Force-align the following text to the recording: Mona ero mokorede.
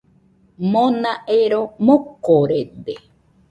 Mona 0.71 1.11
ero 1.41 1.61
mokorede. 1.85 2.93